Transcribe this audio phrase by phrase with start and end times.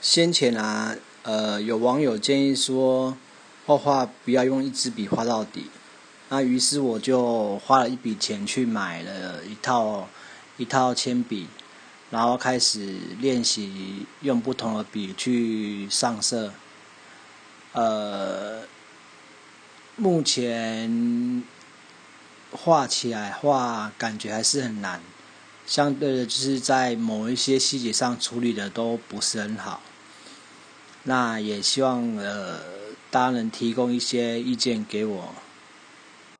[0.00, 0.94] 先前啊，
[1.24, 3.16] 呃，有网友建议说，
[3.66, 5.66] 画画不要用一支笔画到底。
[6.28, 10.08] 那于是我就花了一笔钱去买了一套
[10.56, 11.48] 一套铅笔，
[12.10, 16.52] 然后开始练习用不同的笔去上色。
[17.72, 18.62] 呃，
[19.96, 21.42] 目前
[22.52, 25.00] 画起来画感觉还是很难。
[25.66, 29.82] 相对的，就是在某一些细节上处理的都不是很好。
[31.04, 32.60] 那也希望呃，
[33.10, 35.34] 大家能提供一些意见给我。